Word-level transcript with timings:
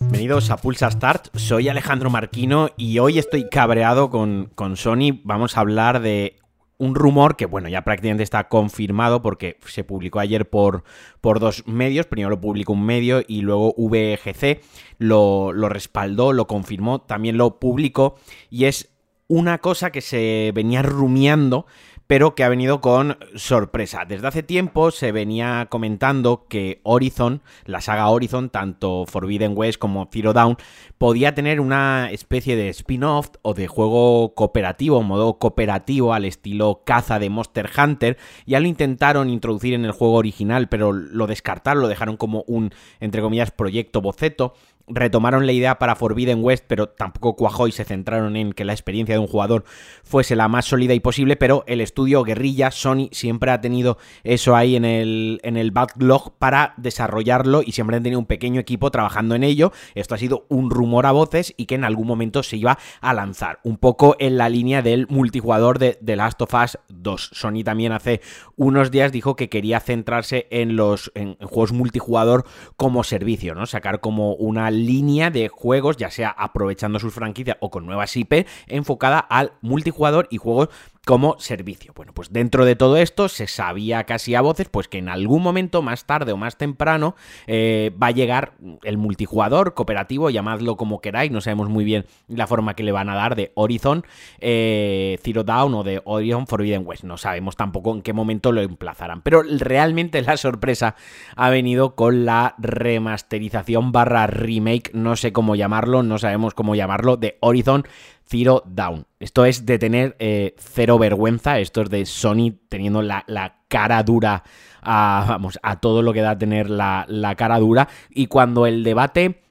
Bienvenidos 0.00 0.50
a 0.50 0.56
Pulsa 0.56 0.90
Start, 0.90 1.28
soy 1.36 1.68
Alejandro 1.68 2.10
Marquino 2.10 2.70
y 2.76 2.98
hoy 2.98 3.18
estoy 3.18 3.48
cabreado 3.48 4.10
con, 4.10 4.50
con 4.54 4.76
Sony. 4.76 5.20
Vamos 5.24 5.56
a 5.56 5.60
hablar 5.60 6.00
de 6.00 6.36
un 6.78 6.94
rumor 6.94 7.36
que, 7.36 7.46
bueno, 7.46 7.68
ya 7.68 7.82
prácticamente 7.82 8.22
está 8.22 8.48
confirmado 8.48 9.20
porque 9.20 9.58
se 9.66 9.84
publicó 9.84 10.20
ayer 10.20 10.48
por, 10.48 10.84
por 11.20 11.40
dos 11.40 11.66
medios. 11.66 12.06
Primero 12.06 12.30
lo 12.30 12.40
publicó 12.40 12.72
un 12.72 12.86
medio 12.86 13.22
y 13.26 13.42
luego 13.42 13.74
VGC 13.76 14.62
lo, 14.98 15.52
lo 15.52 15.68
respaldó, 15.68 16.32
lo 16.32 16.46
confirmó, 16.46 17.00
también 17.00 17.36
lo 17.36 17.58
publicó. 17.58 18.16
Y 18.48 18.64
es 18.64 18.90
una 19.26 19.58
cosa 19.58 19.90
que 19.90 20.00
se 20.00 20.52
venía 20.54 20.82
rumiando 20.82 21.66
pero 22.08 22.34
que 22.34 22.42
ha 22.42 22.48
venido 22.48 22.80
con 22.80 23.18
sorpresa. 23.36 24.06
Desde 24.08 24.26
hace 24.26 24.42
tiempo 24.42 24.90
se 24.90 25.12
venía 25.12 25.66
comentando 25.70 26.46
que 26.48 26.80
Horizon, 26.82 27.42
la 27.66 27.82
saga 27.82 28.08
Horizon, 28.08 28.48
tanto 28.48 29.04
Forbidden 29.06 29.52
West 29.54 29.78
como 29.78 30.08
Zero 30.10 30.32
Dawn, 30.32 30.56
podía 30.96 31.34
tener 31.34 31.60
una 31.60 32.10
especie 32.10 32.56
de 32.56 32.70
spin-off 32.70 33.28
o 33.42 33.52
de 33.52 33.68
juego 33.68 34.34
cooperativo, 34.34 35.02
modo 35.02 35.38
cooperativo 35.38 36.14
al 36.14 36.24
estilo 36.24 36.80
caza 36.86 37.18
de 37.18 37.28
Monster 37.28 37.68
Hunter. 37.76 38.16
Ya 38.46 38.58
lo 38.58 38.68
intentaron 38.68 39.28
introducir 39.28 39.74
en 39.74 39.84
el 39.84 39.92
juego 39.92 40.14
original, 40.14 40.70
pero 40.70 40.92
lo 40.92 41.26
descartaron, 41.26 41.82
lo 41.82 41.88
dejaron 41.88 42.16
como 42.16 42.42
un, 42.46 42.72
entre 43.00 43.20
comillas, 43.20 43.50
proyecto 43.50 44.00
boceto 44.00 44.54
retomaron 44.88 45.46
la 45.46 45.52
idea 45.52 45.78
para 45.78 45.96
Forbidden 45.96 46.42
West, 46.42 46.64
pero 46.66 46.88
tampoco 46.88 47.36
cuajó 47.36 47.68
y 47.68 47.72
se 47.72 47.84
centraron 47.84 48.36
en 48.36 48.52
que 48.52 48.64
la 48.64 48.72
experiencia 48.72 49.14
de 49.14 49.18
un 49.18 49.26
jugador 49.26 49.64
fuese 50.04 50.36
la 50.36 50.48
más 50.48 50.66
sólida 50.66 50.94
y 50.94 51.00
posible, 51.00 51.36
pero 51.36 51.64
el 51.66 51.80
estudio 51.80 52.22
Guerrilla, 52.22 52.70
Sony, 52.70 53.08
siempre 53.12 53.50
ha 53.50 53.60
tenido 53.60 53.98
eso 54.24 54.56
ahí 54.56 54.76
en 54.76 54.84
el, 54.84 55.40
en 55.42 55.56
el 55.56 55.70
backlog 55.70 56.32
para 56.38 56.74
desarrollarlo 56.76 57.62
y 57.64 57.72
siempre 57.72 57.96
han 57.96 58.02
tenido 58.02 58.20
un 58.20 58.26
pequeño 58.26 58.60
equipo 58.60 58.90
trabajando 58.90 59.34
en 59.34 59.44
ello. 59.44 59.72
Esto 59.94 60.14
ha 60.14 60.18
sido 60.18 60.46
un 60.48 60.70
rumor 60.70 61.06
a 61.06 61.12
voces 61.12 61.54
y 61.56 61.66
que 61.66 61.74
en 61.74 61.84
algún 61.84 62.06
momento 62.06 62.42
se 62.42 62.56
iba 62.56 62.78
a 63.00 63.14
lanzar, 63.14 63.60
un 63.62 63.76
poco 63.76 64.16
en 64.18 64.38
la 64.38 64.48
línea 64.48 64.82
del 64.82 65.06
multijugador 65.08 65.78
de 65.78 65.98
The 66.04 66.16
Last 66.16 66.42
of 66.42 66.54
Us 66.54 66.78
2. 66.88 67.30
Sony 67.32 67.62
también 67.64 67.92
hace 67.92 68.20
unos 68.56 68.90
días 68.90 69.12
dijo 69.12 69.36
que 69.36 69.48
quería 69.48 69.80
centrarse 69.80 70.46
en 70.50 70.76
los 70.76 71.12
en 71.14 71.34
juegos 71.36 71.72
multijugador 71.72 72.44
como 72.76 73.04
servicio, 73.04 73.54
¿no? 73.54 73.66
Sacar 73.66 74.00
como 74.00 74.34
una 74.34 74.70
línea 74.86 75.30
de 75.30 75.48
juegos, 75.48 75.96
ya 75.96 76.10
sea 76.10 76.30
aprovechando 76.30 76.98
sus 76.98 77.14
franquicias 77.14 77.56
o 77.60 77.70
con 77.70 77.86
nuevas 77.86 78.16
IP, 78.16 78.46
enfocada 78.66 79.18
al 79.18 79.52
multijugador 79.60 80.28
y 80.30 80.38
juegos 80.38 80.68
como 81.08 81.36
servicio. 81.38 81.94
Bueno, 81.96 82.12
pues 82.12 82.34
dentro 82.34 82.66
de 82.66 82.76
todo 82.76 82.98
esto 82.98 83.30
se 83.30 83.46
sabía 83.46 84.04
casi 84.04 84.34
a 84.34 84.42
voces 84.42 84.68
pues 84.68 84.88
que 84.88 84.98
en 84.98 85.08
algún 85.08 85.42
momento, 85.42 85.80
más 85.80 86.04
tarde 86.04 86.32
o 86.32 86.36
más 86.36 86.58
temprano, 86.58 87.16
eh, 87.46 87.92
va 88.00 88.08
a 88.08 88.10
llegar 88.10 88.52
el 88.82 88.98
multijugador 88.98 89.72
cooperativo, 89.72 90.28
llamadlo 90.28 90.76
como 90.76 91.00
queráis, 91.00 91.30
no 91.30 91.40
sabemos 91.40 91.70
muy 91.70 91.84
bien 91.86 92.04
la 92.26 92.46
forma 92.46 92.74
que 92.74 92.82
le 92.82 92.92
van 92.92 93.08
a 93.08 93.14
dar 93.14 93.36
de 93.36 93.52
Horizon 93.54 94.04
eh, 94.40 95.18
Zero 95.22 95.44
Dawn 95.44 95.72
o 95.76 95.82
de 95.82 96.02
Horizon 96.04 96.46
Forbidden 96.46 96.86
West, 96.86 97.04
no 97.04 97.16
sabemos 97.16 97.56
tampoco 97.56 97.94
en 97.94 98.02
qué 98.02 98.12
momento 98.12 98.52
lo 98.52 98.60
emplazarán, 98.60 99.22
pero 99.22 99.42
realmente 99.42 100.20
la 100.20 100.36
sorpresa 100.36 100.94
ha 101.36 101.48
venido 101.48 101.94
con 101.94 102.26
la 102.26 102.54
remasterización 102.58 103.92
barra 103.92 104.26
remake, 104.26 104.90
no 104.92 105.16
sé 105.16 105.32
cómo 105.32 105.56
llamarlo, 105.56 106.02
no 106.02 106.18
sabemos 106.18 106.52
cómo 106.52 106.74
llamarlo, 106.74 107.16
de 107.16 107.38
Horizon 107.40 107.86
Zero 108.28 108.62
Down. 108.66 109.06
Esto 109.20 109.44
es 109.44 109.64
de 109.64 109.78
tener 109.78 110.16
eh, 110.18 110.54
cero 110.58 110.98
vergüenza, 110.98 111.58
esto 111.58 111.82
es 111.82 111.90
de 111.90 112.04
Sony 112.04 112.52
teniendo 112.68 113.02
la, 113.02 113.24
cara 113.68 114.02
dura 114.02 114.44
a, 114.82 115.24
vamos, 115.28 115.58
a 115.62 115.80
todo 115.80 116.02
lo 116.02 116.12
que 116.12 116.20
da 116.20 116.36
tener 116.36 116.68
la, 116.70 117.04
la 117.08 117.34
cara 117.34 117.58
dura. 117.58 117.88
Y 118.10 118.26
cuando 118.26 118.66
el 118.66 118.84
debate 118.84 119.47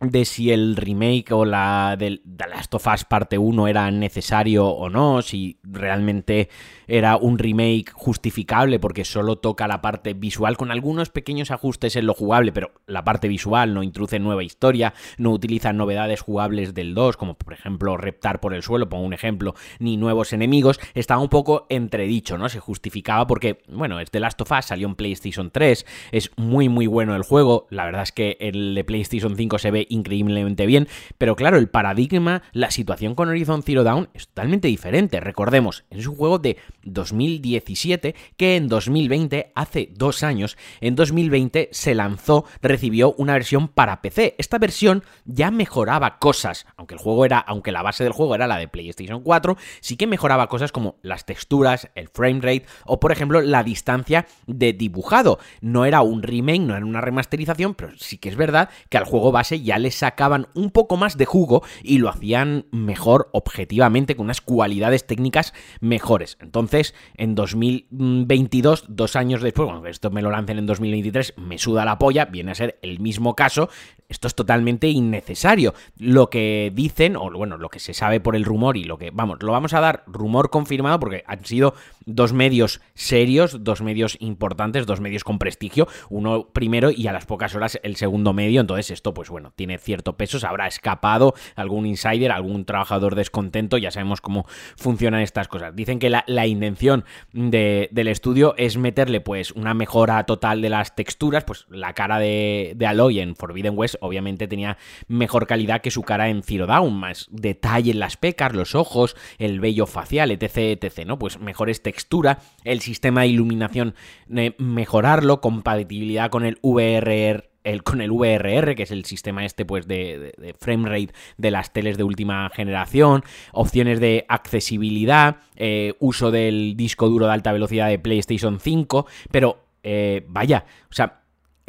de 0.00 0.24
si 0.24 0.50
el 0.50 0.76
remake 0.76 1.32
o 1.32 1.44
la 1.44 1.96
de, 1.98 2.20
Last 2.50 2.74
of 2.74 2.86
Us 2.86 3.04
parte 3.04 3.36
1 3.36 3.68
era 3.68 3.90
necesario 3.90 4.66
o 4.66 4.88
no, 4.88 5.20
si 5.20 5.58
realmente 5.62 6.48
era 6.88 7.16
un 7.16 7.38
remake 7.38 7.90
justificable 7.92 8.80
porque 8.80 9.04
solo 9.04 9.36
toca 9.36 9.68
la 9.68 9.82
parte 9.82 10.14
visual 10.14 10.56
con 10.56 10.70
algunos 10.70 11.10
pequeños 11.10 11.50
ajustes 11.50 11.96
en 11.96 12.06
lo 12.06 12.14
jugable, 12.14 12.50
pero 12.52 12.72
la 12.86 13.04
parte 13.04 13.28
visual 13.28 13.74
no 13.74 13.82
introduce 13.82 14.18
nueva 14.18 14.42
historia, 14.42 14.94
no 15.18 15.30
utiliza 15.30 15.72
novedades 15.72 16.22
jugables 16.22 16.74
del 16.74 16.94
2, 16.94 17.16
como 17.16 17.34
por 17.34 17.52
ejemplo 17.52 17.96
reptar 17.96 18.40
por 18.40 18.54
el 18.54 18.62
suelo, 18.62 18.88
pongo 18.88 19.04
un 19.04 19.12
ejemplo, 19.12 19.54
ni 19.78 19.98
nuevos 19.98 20.32
enemigos, 20.32 20.80
estaba 20.94 21.20
un 21.20 21.28
poco 21.28 21.66
entredicho, 21.68 22.38
¿no? 22.38 22.48
Se 22.48 22.58
justificaba 22.58 23.26
porque, 23.26 23.62
bueno, 23.68 24.00
es 24.00 24.10
The 24.10 24.20
Last 24.20 24.40
of 24.40 24.50
Us, 24.50 24.64
salió 24.64 24.88
en 24.88 24.94
PlayStation 24.94 25.50
3, 25.50 25.86
es 26.10 26.30
muy 26.36 26.68
muy 26.70 26.86
bueno 26.86 27.14
el 27.14 27.22
juego, 27.22 27.66
la 27.70 27.84
verdad 27.84 28.02
es 28.02 28.12
que 28.12 28.38
el 28.40 28.74
de 28.74 28.84
PlayStation 28.84 29.36
5 29.36 29.58
se 29.58 29.70
ve 29.70 29.86
increíblemente 29.90 30.64
bien, 30.64 30.88
pero 31.18 31.36
claro, 31.36 31.58
el 31.58 31.68
paradigma, 31.68 32.42
la 32.52 32.70
situación 32.70 33.14
con 33.14 33.28
Horizon 33.28 33.62
Zero 33.62 33.84
Dawn 33.84 34.08
es 34.14 34.28
totalmente 34.28 34.68
diferente, 34.68 35.20
recordemos, 35.20 35.84
es 35.90 36.06
un 36.06 36.16
juego 36.16 36.38
de 36.38 36.56
2017 36.84 38.14
que 38.36 38.56
en 38.56 38.68
2020, 38.68 39.52
hace 39.54 39.90
dos 39.94 40.22
años, 40.22 40.56
en 40.80 40.94
2020 40.94 41.68
se 41.72 41.94
lanzó, 41.94 42.44
recibió 42.62 43.14
una 43.18 43.34
versión 43.34 43.68
para 43.68 44.00
PC. 44.00 44.34
Esta 44.38 44.58
versión 44.58 45.02
ya 45.24 45.50
mejoraba 45.50 46.18
cosas, 46.18 46.66
aunque 46.76 46.94
el 46.94 47.00
juego 47.00 47.24
era, 47.24 47.38
aunque 47.38 47.72
la 47.72 47.82
base 47.82 48.04
del 48.04 48.12
juego 48.12 48.34
era 48.34 48.46
la 48.46 48.58
de 48.58 48.68
PlayStation 48.68 49.22
4, 49.22 49.56
sí 49.80 49.96
que 49.96 50.06
mejoraba 50.06 50.48
cosas 50.48 50.72
como 50.72 50.96
las 51.02 51.26
texturas, 51.26 51.90
el 51.94 52.08
frame 52.08 52.40
rate 52.40 52.66
o 52.84 53.00
por 53.00 53.12
ejemplo 53.12 53.40
la 53.40 53.62
distancia 53.62 54.26
de 54.46 54.72
dibujado. 54.72 55.38
No 55.60 55.84
era 55.84 56.02
un 56.02 56.22
remake, 56.22 56.60
no 56.60 56.76
era 56.76 56.86
una 56.86 57.00
remasterización, 57.00 57.74
pero 57.74 57.92
sí 57.96 58.18
que 58.18 58.28
es 58.28 58.36
verdad 58.36 58.70
que 58.88 58.98
al 58.98 59.04
juego 59.04 59.32
base 59.32 59.60
ya 59.60 59.78
le 59.80 59.90
sacaban 59.90 60.48
un 60.54 60.70
poco 60.70 60.96
más 60.96 61.16
de 61.16 61.24
jugo 61.24 61.62
y 61.82 61.98
lo 61.98 62.08
hacían 62.08 62.66
mejor 62.70 63.28
objetivamente 63.32 64.16
con 64.16 64.24
unas 64.24 64.40
cualidades 64.40 65.06
técnicas 65.06 65.52
mejores. 65.80 66.38
Entonces 66.40 66.94
en 67.16 67.34
2022, 67.34 68.84
dos 68.88 69.16
años 69.16 69.42
después, 69.42 69.66
bueno, 69.66 69.86
esto 69.86 70.10
me 70.10 70.22
lo 70.22 70.30
lancen 70.30 70.58
en 70.58 70.66
2023, 70.66 71.34
me 71.36 71.58
suda 71.58 71.84
la 71.84 71.98
polla, 71.98 72.26
viene 72.26 72.52
a 72.52 72.54
ser 72.54 72.78
el 72.82 73.00
mismo 73.00 73.34
caso, 73.34 73.68
esto 74.10 74.26
es 74.26 74.34
totalmente 74.34 74.88
innecesario. 74.88 75.72
Lo 75.96 76.28
que 76.28 76.72
dicen, 76.74 77.16
o 77.16 77.30
bueno, 77.30 77.56
lo 77.56 77.68
que 77.68 77.78
se 77.78 77.94
sabe 77.94 78.20
por 78.20 78.36
el 78.36 78.44
rumor 78.44 78.76
y 78.76 78.84
lo 78.84 78.98
que, 78.98 79.10
vamos, 79.12 79.42
lo 79.42 79.52
vamos 79.52 79.72
a 79.72 79.80
dar 79.80 80.02
rumor 80.06 80.50
confirmado 80.50 80.98
porque 80.98 81.22
han 81.26 81.44
sido 81.44 81.74
dos 82.06 82.32
medios 82.32 82.80
serios, 82.94 83.62
dos 83.62 83.82
medios 83.82 84.16
importantes, 84.20 84.84
dos 84.84 85.00
medios 85.00 85.22
con 85.22 85.38
prestigio, 85.38 85.86
uno 86.08 86.48
primero 86.52 86.90
y 86.90 87.06
a 87.06 87.12
las 87.12 87.24
pocas 87.24 87.54
horas 87.54 87.78
el 87.84 87.96
segundo 87.96 88.32
medio, 88.32 88.60
entonces 88.60 88.90
esto 88.90 89.14
pues 89.14 89.30
bueno, 89.30 89.52
tiene 89.54 89.78
cierto 89.78 90.16
peso, 90.16 90.40
se 90.40 90.46
habrá 90.46 90.66
escapado 90.66 91.34
algún 91.54 91.86
insider, 91.86 92.32
algún 92.32 92.64
trabajador 92.64 93.14
descontento, 93.14 93.78
ya 93.78 93.92
sabemos 93.92 94.20
cómo 94.20 94.44
funcionan 94.76 95.20
estas 95.20 95.46
cosas. 95.46 95.76
Dicen 95.76 96.00
que 96.00 96.10
la, 96.10 96.46
intención 96.46 97.04
del 97.32 98.08
estudio 98.08 98.54
es 98.56 98.76
meterle 98.76 99.20
pues 99.20 99.52
una 99.52 99.72
mejora 99.72 100.24
total 100.24 100.62
de 100.62 100.68
las 100.68 100.96
texturas, 100.96 101.44
pues 101.44 101.66
la 101.68 101.92
cara 101.92 102.18
de, 102.18 102.72
de 102.74 102.86
Aloy 102.86 103.20
en 103.20 103.36
Forbidden 103.36 103.78
West 103.78 103.99
obviamente 104.00 104.48
tenía 104.48 104.76
mejor 105.08 105.46
calidad 105.46 105.80
que 105.80 105.90
su 105.90 106.02
cara 106.02 106.28
en 106.28 106.42
Zero 106.42 106.66
Dawn, 106.66 106.94
más 106.94 107.28
detalle 107.30 107.92
en 107.92 108.00
las 108.00 108.16
pecas, 108.16 108.54
los 108.54 108.74
ojos, 108.74 109.16
el 109.38 109.60
vello 109.60 109.86
facial, 109.86 110.30
etc, 110.30 110.82
etc, 110.82 111.06
¿no? 111.06 111.18
Pues 111.18 111.38
mejores 111.38 111.82
textura, 111.82 112.38
el 112.64 112.80
sistema 112.80 113.22
de 113.22 113.28
iluminación 113.28 113.94
eh, 114.34 114.54
mejorarlo, 114.58 115.40
compatibilidad 115.40 116.30
con 116.30 116.44
el 116.44 116.58
VRR 116.62 117.50
con 117.84 118.00
el 118.00 118.10
VRR, 118.10 118.74
que 118.74 118.84
es 118.84 118.90
el 118.90 119.04
sistema 119.04 119.44
este 119.44 119.64
pues 119.64 119.86
de, 119.86 120.32
de, 120.36 120.54
frame 120.54 120.88
rate 120.88 121.12
de 121.36 121.50
las 121.50 121.72
teles 121.72 121.96
de 121.98 122.04
última 122.04 122.48
generación, 122.50 123.22
opciones 123.52 124.00
de 124.00 124.24
accesibilidad, 124.28 125.36
eh, 125.56 125.94
uso 125.98 126.30
del 126.30 126.74
disco 126.76 127.08
duro 127.08 127.26
de 127.26 127.32
alta 127.32 127.52
velocidad 127.52 127.88
de 127.88 127.98
PlayStation 127.98 128.60
5, 128.60 129.06
pero 129.30 129.64
eh, 129.82 130.24
vaya, 130.28 130.64
o 130.90 130.94
sea, 130.94 131.19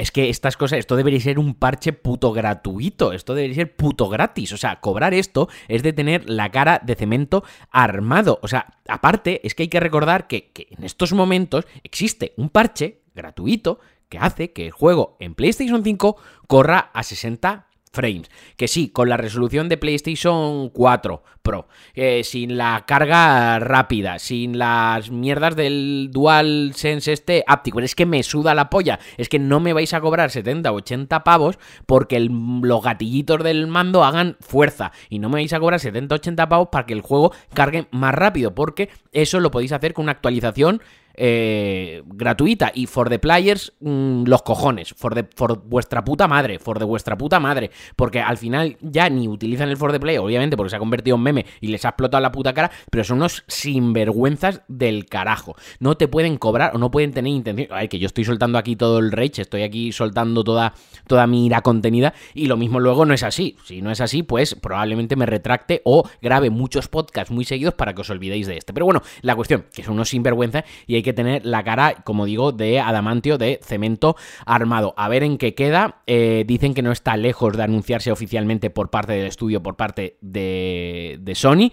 es 0.02 0.10
que 0.10 0.32
estas 0.32 0.58
cosas, 0.58 0.80
esto 0.80 0.96
debería 0.96 1.20
ser 1.20 1.38
un 1.38 1.54
parche 1.54 1.94
puto 1.94 2.34
gratuito, 2.34 3.14
esto 3.14 3.36
debería 3.36 3.58
ser 3.58 3.76
puto 3.76 4.10
gratis, 4.10 4.52
o 4.52 4.58
sea, 4.58 4.80
cobrar 4.80 5.14
esto 5.14 5.48
es 5.68 5.84
de 5.84 5.94
tener 5.94 6.28
la 6.28 6.50
cara 6.50 6.82
de 6.84 6.96
cemento 6.96 7.44
armado, 7.70 8.40
o 8.42 8.48
sea, 8.48 8.80
aparte 8.88 9.46
es 9.46 9.54
que 9.54 9.64
hay 9.64 9.70
que 9.70 9.80
recordar 9.80 10.26
que, 10.26 10.50
que 10.54 10.70
en 10.72 10.86
estos 10.86 11.14
momentos 11.14 11.68
existe 11.84 12.34
un 12.36 12.50
parche 12.50 13.04
gratuito 13.14 13.80
que 14.10 14.18
hace 14.18 14.54
que 14.54 14.66
el 14.66 14.72
juego 14.72 15.18
en 15.20 15.36
PlayStation 15.36 15.84
5 15.84 16.18
corra 16.48 16.90
a 16.96 17.04
60 17.04 17.68
frames. 17.92 18.30
Que 18.56 18.68
sí, 18.68 18.90
con 18.90 19.10
la 19.10 19.18
resolución 19.18 19.70
de 19.70 19.78
PlayStation 19.78 20.70
4 20.70 21.24
Pro, 21.42 21.68
eh, 21.96 22.24
sin 22.24 22.56
la 22.56 22.84
carga 22.86 23.58
rápida, 23.58 24.20
sin 24.20 24.60
las 24.60 25.10
mierdas 25.10 25.56
del 25.56 26.10
Dual 26.12 26.74
Sense 26.76 27.12
este 27.12 27.44
áptico. 27.48 27.80
es 27.80 27.96
que 27.96 28.06
me 28.06 28.22
suda 28.22 28.54
la 28.54 28.70
polla. 28.70 29.00
Es 29.18 29.28
que 29.28 29.40
no 29.40 29.60
me 29.60 29.74
vais 29.74 29.94
a 29.94 30.02
cobrar 30.02 30.30
70 30.30 30.72
o 30.72 30.76
80 30.76 31.24
pavos 31.24 31.58
porque 31.88 32.20
los 32.20 32.84
gatillitos 32.84 33.44
del 33.44 33.68
mando 33.68 34.04
hagan 34.04 34.38
fuerza. 34.40 34.92
Y 35.10 35.18
no 35.18 35.30
me 35.30 35.40
vais 35.40 35.54
a 35.54 35.60
cobrar 35.60 35.80
70 35.80 36.14
o 36.14 36.18
80 36.18 36.48
pavos 36.48 36.68
para 36.72 36.86
que 36.86 36.94
el 36.94 37.02
juego 37.02 37.34
cargue 37.54 37.88
más 37.90 38.14
rápido. 38.14 38.54
Porque 38.54 38.90
eso 39.12 39.40
lo 39.40 39.50
podéis 39.50 39.72
hacer 39.72 39.94
con 39.94 40.04
una 40.04 40.12
actualización 40.12 40.82
eh, 41.14 42.04
gratuita 42.06 42.72
y 42.74 42.86
for 42.86 43.10
the 43.10 43.20
players 43.20 43.74
mm, 43.80 44.24
los 44.26 44.42
cojones, 44.44 44.94
for, 44.96 45.14
the, 45.14 45.28
for 45.36 45.62
vuestra 45.64 46.04
puta 46.04 46.28
madre, 46.28 46.60
for 46.60 46.80
de 46.80 46.86
vuestra 46.86 47.18
puta 47.18 47.40
madre, 47.40 47.72
porque 47.96 48.20
al 48.20 48.38
final 48.38 48.78
ya 48.82 49.10
ni 49.10 49.28
utilizan 49.28 49.70
el 49.70 49.78
for 49.78 49.92
the 49.92 50.00
play, 50.00 50.18
obviamente 50.18 50.58
porque 50.58 50.70
se 50.70 50.76
ha 50.76 50.80
convertido 50.80 51.18
en 51.18 51.24
meme 51.24 51.46
y 51.60 51.68
les 51.68 51.86
ha 51.86 51.90
explotado 51.90 52.22
la 52.22 52.32
puta 52.32 52.54
cara, 52.54 52.72
pero 52.90 53.04
son 53.04 53.18
unos 53.18 53.44
sinvergüenzas 53.48 54.62
del 54.68 55.06
carajo. 55.06 55.56
No 55.80 55.96
te 55.96 56.08
pueden 56.08 56.38
cobrar 56.38 56.76
o 56.76 56.78
no 56.78 56.92
pueden 56.92 57.14
tener 57.14 57.32
intención. 57.32 57.68
Ay, 57.72 57.88
que 57.88 58.00
yo 58.00 58.08
estoy 58.08 58.26
soltando 58.26 58.58
aquí 58.58 58.76
todo 58.76 59.00
el 59.00 59.12
rage, 59.12 59.42
estoy 59.42 59.64
aquí 59.64 59.92
soltando 59.92 60.44
toda, 60.44 60.74
toda 61.08 61.28
mi 61.28 61.46
ira 61.46 61.62
contenida 61.62 62.14
y 62.34 62.48
lo 62.48 62.58
mismo 62.58 62.80
luego 62.80 63.06
no 63.06 63.14
es 63.14 63.24
así. 63.24 63.56
Si 63.66 63.82
no 63.82 63.92
es 63.92 64.02
así, 64.02 64.24
pues 64.24 64.56
probablemente 64.56 65.16
me 65.16 65.26
retracte 65.26 65.82
o 65.86 66.08
grabe 66.22 66.50
muchos 66.50 66.88
podcasts 66.88 67.32
muy 67.32 67.46
seguidos 67.46 67.74
para 67.74 67.94
que 67.94 68.02
os 68.02 68.10
olvidéis 68.10 68.48
de 68.48 68.58
este. 68.58 68.74
Pero 68.74 68.86
bueno, 68.86 69.02
la 69.22 69.36
cuestión, 69.36 69.66
que 69.74 69.84
son 69.84 69.94
unos 69.94 70.10
sinvergüenzas 70.10 70.64
y 70.88 70.96
hay 70.96 71.01
que 71.04 71.14
tener 71.14 71.46
la 71.46 71.64
cara, 71.64 71.96
como 72.04 72.26
digo, 72.26 72.52
de 72.52 72.80
adamantio, 72.80 73.38
de 73.38 73.60
cemento 73.64 74.16
armado. 74.46 74.94
A 74.98 75.10
ver 75.10 75.24
en 75.24 75.38
qué 75.38 75.54
queda. 75.54 76.02
Eh, 76.08 76.44
dicen 76.48 76.74
que 76.74 76.82
no 76.82 76.92
está 76.92 77.18
lejos 77.18 77.56
de 77.56 77.64
anunciarse 77.64 78.12
oficialmente 78.12 78.70
por 78.70 78.90
parte 78.90 79.14
del 79.14 79.28
estudio, 79.28 79.62
por 79.62 79.76
parte 79.76 80.18
de, 80.22 81.18
de 81.22 81.36
Sony. 81.36 81.72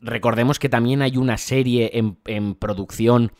Recordemos 0.00 0.58
que 0.58 0.68
también 0.68 1.02
hay 1.02 1.16
una 1.16 1.36
serie 1.38 1.90
en 1.92 2.54
producción 2.54 3.32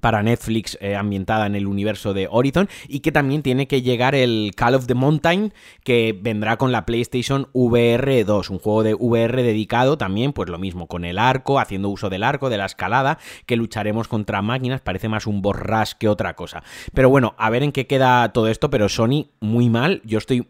para 0.00 0.22
Netflix 0.22 0.78
eh, 0.80 0.96
ambientada 0.96 1.46
en 1.46 1.54
el 1.54 1.66
universo 1.66 2.14
de 2.14 2.28
Horizon 2.30 2.68
y 2.88 3.00
que 3.00 3.12
también 3.12 3.42
tiene 3.42 3.66
que 3.66 3.82
llegar 3.82 4.14
el 4.14 4.52
Call 4.56 4.74
of 4.74 4.86
the 4.86 4.94
Mountain 4.94 5.52
que 5.82 6.18
vendrá 6.20 6.56
con 6.56 6.72
la 6.72 6.86
PlayStation 6.86 7.48
VR 7.52 8.24
2, 8.24 8.50
un 8.50 8.58
juego 8.58 8.82
de 8.82 8.94
VR 8.94 9.42
dedicado 9.42 9.98
también 9.98 10.32
pues 10.32 10.48
lo 10.48 10.58
mismo 10.58 10.86
con 10.86 11.04
el 11.04 11.18
arco, 11.18 11.58
haciendo 11.58 11.88
uso 11.88 12.10
del 12.10 12.22
arco, 12.22 12.50
de 12.50 12.58
la 12.58 12.66
escalada, 12.66 13.18
que 13.46 13.56
lucharemos 13.56 14.08
contra 14.08 14.42
máquinas, 14.42 14.80
parece 14.80 15.08
más 15.08 15.26
un 15.26 15.42
borras 15.42 15.94
que 15.94 16.08
otra 16.08 16.34
cosa. 16.34 16.62
Pero 16.92 17.10
bueno, 17.10 17.34
a 17.38 17.50
ver 17.50 17.62
en 17.62 17.72
qué 17.72 17.86
queda 17.86 18.32
todo 18.32 18.48
esto, 18.48 18.70
pero 18.70 18.88
Sony 18.88 19.28
muy 19.40 19.68
mal, 19.68 20.00
yo 20.04 20.18
estoy 20.18 20.48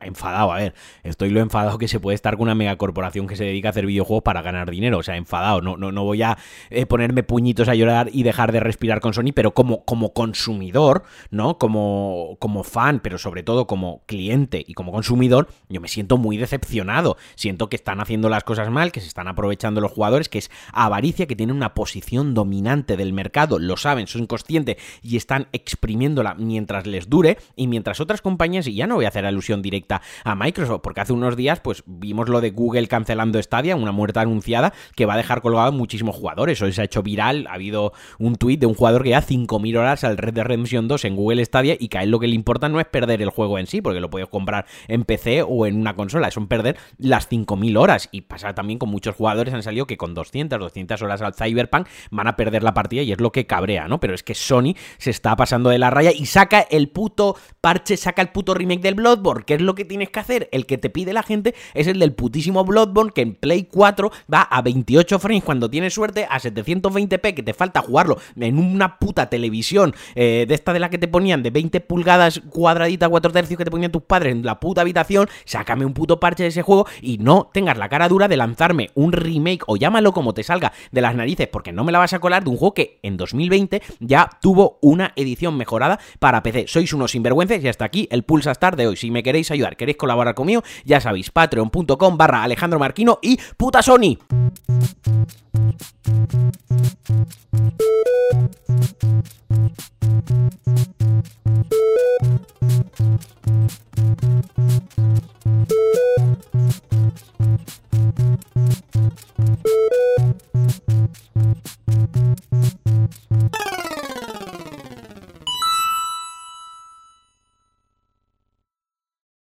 enfadado, 0.00 0.52
a 0.52 0.56
ver, 0.56 0.74
estoy 1.02 1.30
lo 1.30 1.40
enfadado 1.40 1.78
que 1.78 1.88
se 1.88 2.00
puede 2.00 2.14
estar 2.14 2.36
con 2.36 2.44
una 2.44 2.54
megacorporación 2.54 3.26
que 3.26 3.36
se 3.36 3.44
dedica 3.44 3.68
a 3.68 3.70
hacer 3.70 3.86
videojuegos 3.86 4.22
para 4.22 4.42
ganar 4.42 4.70
dinero, 4.70 4.98
o 4.98 5.02
sea, 5.02 5.16
enfadado, 5.16 5.60
no, 5.60 5.76
no, 5.76 5.92
no 5.92 6.04
voy 6.04 6.22
a 6.22 6.38
eh, 6.70 6.86
ponerme 6.86 7.22
puñitos 7.22 7.68
a 7.68 7.74
llorar 7.74 8.08
y 8.12 8.22
dejar 8.22 8.52
de 8.52 8.60
respirar 8.60 9.00
con 9.00 9.14
Sony, 9.14 9.32
pero 9.34 9.52
como, 9.52 9.84
como 9.84 10.12
consumidor, 10.12 11.04
¿no? 11.30 11.58
Como, 11.58 12.36
como 12.38 12.64
fan, 12.64 13.00
pero 13.00 13.18
sobre 13.18 13.42
todo 13.42 13.66
como 13.66 14.02
cliente 14.06 14.64
y 14.66 14.74
como 14.74 14.92
consumidor, 14.92 15.48
yo 15.68 15.80
me 15.80 15.88
siento 15.88 16.16
muy 16.16 16.36
decepcionado, 16.36 17.16
siento 17.34 17.68
que 17.68 17.76
están 17.76 18.00
haciendo 18.00 18.28
las 18.28 18.44
cosas 18.44 18.70
mal, 18.70 18.92
que 18.92 19.00
se 19.00 19.08
están 19.08 19.28
aprovechando 19.28 19.80
los 19.80 19.92
jugadores, 19.92 20.28
que 20.28 20.38
es 20.38 20.50
avaricia, 20.72 21.26
que 21.26 21.36
tienen 21.36 21.56
una 21.56 21.74
posición 21.74 22.34
dominante 22.34 22.96
del 22.96 23.12
mercado, 23.12 23.58
lo 23.58 23.76
saben, 23.76 24.06
son 24.06 24.26
conscientes 24.26 24.76
y 25.02 25.16
están 25.16 25.48
exprimiéndola 25.52 26.34
mientras 26.34 26.86
les 26.86 27.08
dure 27.08 27.38
y 27.56 27.66
mientras 27.66 28.00
otras 28.00 28.22
compañías, 28.22 28.66
y 28.66 28.74
ya 28.74 28.86
no 28.86 28.96
voy 28.96 29.04
a 29.04 29.08
hacer 29.08 29.26
alusión 29.26 29.62
directa, 29.62 29.89
a 29.92 30.34
Microsoft, 30.34 30.80
porque 30.82 31.00
hace 31.00 31.12
unos 31.12 31.36
días 31.36 31.60
pues 31.60 31.82
vimos 31.86 32.28
lo 32.28 32.40
de 32.40 32.50
Google 32.50 32.86
cancelando 32.88 33.42
Stadia, 33.42 33.76
una 33.76 33.92
muerte 33.92 34.20
anunciada 34.20 34.72
que 34.94 35.06
va 35.06 35.14
a 35.14 35.16
dejar 35.16 35.40
colgado 35.40 35.72
muchísimos 35.72 36.16
jugadores. 36.16 36.60
Hoy 36.62 36.72
se 36.72 36.82
ha 36.82 36.84
hecho 36.84 37.02
viral, 37.02 37.46
ha 37.48 37.54
habido 37.54 37.92
un 38.18 38.36
tuit 38.36 38.60
de 38.60 38.66
un 38.66 38.74
jugador 38.74 39.02
que 39.02 39.10
ya 39.10 39.22
5.000 39.22 39.78
horas 39.78 40.04
al 40.04 40.16
Red 40.16 40.34
Dead 40.34 40.44
Redemption 40.44 40.88
2 40.88 41.04
en 41.04 41.16
Google 41.16 41.44
Stadia 41.44 41.76
y 41.78 41.88
que 41.88 41.98
a 41.98 42.02
él 42.02 42.10
lo 42.10 42.20
que 42.20 42.28
le 42.28 42.34
importa 42.34 42.68
no 42.68 42.80
es 42.80 42.86
perder 42.86 43.22
el 43.22 43.30
juego 43.30 43.58
en 43.58 43.66
sí, 43.66 43.80
porque 43.80 44.00
lo 44.00 44.10
puedes 44.10 44.28
comprar 44.28 44.66
en 44.88 45.04
PC 45.04 45.42
o 45.42 45.66
en 45.66 45.76
una 45.80 45.94
consola, 45.94 46.30
son 46.30 46.46
perder 46.46 46.76
las 46.98 47.30
5.000 47.30 47.78
horas. 47.78 48.08
Y 48.12 48.22
pasa 48.22 48.54
también 48.54 48.78
con 48.78 48.90
muchos 48.90 49.16
jugadores 49.16 49.54
han 49.54 49.62
salido 49.62 49.86
que 49.86 49.96
con 49.96 50.14
200, 50.14 50.58
200 50.58 51.02
horas 51.02 51.22
al 51.22 51.34
Cyberpunk 51.34 51.88
van 52.10 52.26
a 52.26 52.36
perder 52.36 52.62
la 52.62 52.74
partida 52.74 53.02
y 53.02 53.12
es 53.12 53.20
lo 53.20 53.32
que 53.32 53.46
cabrea, 53.46 53.88
¿no? 53.88 54.00
Pero 54.00 54.14
es 54.14 54.22
que 54.22 54.34
Sony 54.34 54.74
se 54.98 55.10
está 55.10 55.36
pasando 55.36 55.70
de 55.70 55.78
la 55.78 55.90
raya 55.90 56.12
y 56.12 56.26
saca 56.26 56.60
el 56.60 56.88
puto 56.88 57.36
parche, 57.60 57.96
saca 57.96 58.22
el 58.22 58.28
puto 58.28 58.54
remake 58.54 58.82
del 58.82 58.94
Bloodborne, 58.94 59.44
que 59.44 59.54
es 59.54 59.60
lo 59.60 59.74
que 59.74 59.79
tienes 59.84 60.10
que 60.10 60.20
hacer. 60.20 60.48
El 60.52 60.66
que 60.66 60.78
te 60.78 60.90
pide 60.90 61.12
la 61.12 61.22
gente 61.22 61.54
es 61.74 61.86
el 61.86 61.98
del 61.98 62.12
putísimo 62.12 62.64
Bloodborne 62.64 63.12
que 63.14 63.22
en 63.22 63.34
Play 63.34 63.64
4 63.64 64.10
va 64.32 64.42
a 64.42 64.62
28 64.62 65.18
frames 65.18 65.44
cuando 65.44 65.70
tienes 65.70 65.94
suerte, 65.94 66.26
a 66.28 66.38
720p 66.38 67.34
que 67.34 67.42
te 67.42 67.54
falta 67.54 67.80
jugarlo 67.80 68.18
en 68.36 68.58
una 68.58 68.98
puta 68.98 69.28
televisión 69.28 69.94
eh, 70.14 70.44
de 70.48 70.54
esta 70.54 70.72
de 70.72 70.80
la 70.80 70.90
que 70.90 70.98
te 70.98 71.08
ponían 71.08 71.42
de 71.42 71.50
20 71.50 71.80
pulgadas 71.80 72.40
cuadradita 72.50 73.08
4 73.08 73.32
tercios 73.32 73.58
que 73.58 73.64
te 73.64 73.70
ponían 73.70 73.92
tus 73.92 74.02
padres 74.02 74.32
en 74.32 74.44
la 74.44 74.60
puta 74.60 74.80
habitación. 74.82 75.28
Sácame 75.44 75.84
un 75.84 75.94
puto 75.94 76.20
parche 76.20 76.42
de 76.42 76.48
ese 76.48 76.62
juego 76.62 76.86
y 77.00 77.18
no 77.18 77.50
tengas 77.52 77.78
la 77.78 77.88
cara 77.88 78.08
dura 78.08 78.28
de 78.28 78.36
lanzarme 78.36 78.90
un 78.94 79.12
remake 79.12 79.62
o 79.66 79.76
llámalo 79.76 80.12
como 80.12 80.34
te 80.34 80.42
salga 80.42 80.72
de 80.90 81.00
las 81.00 81.14
narices 81.14 81.48
porque 81.48 81.72
no 81.72 81.84
me 81.84 81.92
la 81.92 81.98
vas 81.98 82.12
a 82.12 82.18
colar 82.18 82.44
de 82.44 82.50
un 82.50 82.56
juego 82.56 82.74
que 82.74 82.98
en 83.02 83.16
2020 83.16 83.82
ya 84.00 84.30
tuvo 84.40 84.78
una 84.82 85.12
edición 85.16 85.56
mejorada 85.56 85.98
para 86.18 86.42
PC. 86.42 86.66
Sois 86.68 86.92
unos 86.92 87.12
sinvergüences 87.12 87.62
y 87.62 87.68
hasta 87.68 87.84
aquí 87.84 88.08
el 88.10 88.22
Pulsa 88.22 88.52
Star 88.52 88.76
de 88.76 88.86
hoy. 88.86 88.96
Si 88.96 89.10
me 89.10 89.22
queréis 89.22 89.50
queréis 89.76 89.96
colaborar 89.96 90.34
conmigo, 90.34 90.62
ya 90.84 91.00
sabéis, 91.00 91.30
patreon.com 91.30 92.16
barra 92.16 92.42
Alejandro 92.42 92.78
Marquino 92.78 93.18
y 93.22 93.38
puta 93.56 93.82
Sony. 93.82 94.18